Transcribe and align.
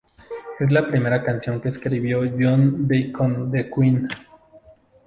Es 0.59 0.71
la 0.71 0.87
primera 0.89 1.21
canción 1.23 1.61
que 1.61 1.69
escribió 1.69 2.21
John 2.23 2.87
Deacon 2.87 3.55
en 3.55 3.69
Queen. 3.69 4.07